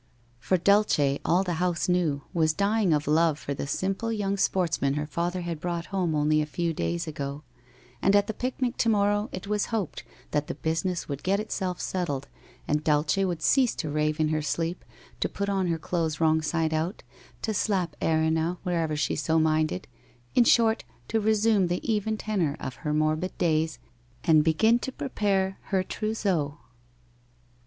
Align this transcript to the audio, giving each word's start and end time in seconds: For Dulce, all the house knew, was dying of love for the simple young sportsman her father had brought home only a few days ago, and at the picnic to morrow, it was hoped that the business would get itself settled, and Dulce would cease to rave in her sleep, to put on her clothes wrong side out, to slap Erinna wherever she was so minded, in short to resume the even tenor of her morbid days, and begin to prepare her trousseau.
For 0.39 0.57
Dulce, 0.57 1.19
all 1.23 1.43
the 1.43 1.59
house 1.61 1.87
knew, 1.87 2.23
was 2.33 2.53
dying 2.53 2.91
of 2.91 3.07
love 3.07 3.37
for 3.37 3.53
the 3.53 3.67
simple 3.67 4.11
young 4.11 4.35
sportsman 4.35 4.95
her 4.95 5.05
father 5.05 5.41
had 5.41 5.59
brought 5.59 5.85
home 5.93 6.15
only 6.15 6.41
a 6.41 6.47
few 6.47 6.73
days 6.73 7.05
ago, 7.05 7.43
and 8.01 8.15
at 8.15 8.25
the 8.25 8.33
picnic 8.33 8.77
to 8.77 8.89
morrow, 8.89 9.29
it 9.31 9.45
was 9.45 9.65
hoped 9.67 10.03
that 10.31 10.47
the 10.47 10.55
business 10.55 11.07
would 11.07 11.21
get 11.21 11.39
itself 11.39 11.79
settled, 11.79 12.27
and 12.67 12.83
Dulce 12.83 13.15
would 13.17 13.43
cease 13.43 13.75
to 13.75 13.91
rave 13.91 14.19
in 14.19 14.29
her 14.29 14.41
sleep, 14.41 14.83
to 15.19 15.29
put 15.29 15.49
on 15.49 15.67
her 15.67 15.77
clothes 15.77 16.19
wrong 16.19 16.41
side 16.41 16.73
out, 16.73 17.03
to 17.43 17.53
slap 17.53 17.95
Erinna 18.01 18.57
wherever 18.63 18.95
she 18.95 19.13
was 19.13 19.21
so 19.21 19.37
minded, 19.37 19.87
in 20.33 20.45
short 20.45 20.83
to 21.09 21.19
resume 21.19 21.67
the 21.67 21.93
even 21.93 22.17
tenor 22.17 22.57
of 22.59 22.77
her 22.77 22.91
morbid 22.91 23.37
days, 23.37 23.77
and 24.23 24.43
begin 24.43 24.79
to 24.79 24.91
prepare 24.91 25.59
her 25.65 25.83
trousseau. 25.83 26.57